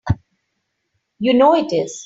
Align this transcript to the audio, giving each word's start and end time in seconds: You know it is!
You 1.19 1.35
know 1.35 1.53
it 1.53 1.71
is! 1.71 1.93